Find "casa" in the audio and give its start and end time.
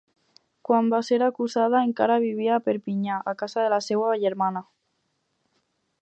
3.43-3.63